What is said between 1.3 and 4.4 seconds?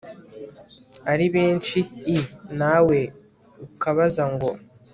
benshi i nawe ukabaza